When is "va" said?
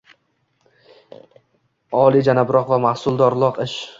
2.75-2.83